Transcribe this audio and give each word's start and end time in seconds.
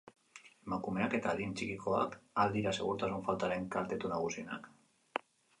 Emakumeak 0.67 1.13
eta 1.17 1.33
adin 1.33 1.53
txikikoak 1.59 2.17
al 2.45 2.55
dira 2.57 2.75
segurtasun 2.79 3.23
faltaren 3.29 3.71
kaltetu 3.77 4.15
nagusienak? 4.15 4.71